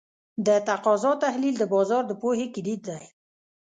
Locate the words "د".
0.45-0.47, 1.59-1.63, 2.07-2.11